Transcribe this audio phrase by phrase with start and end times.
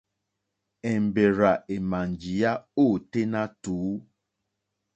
[0.91, 2.51] Èmbèrzà èmà njíyá
[2.83, 3.89] ôténá tùú.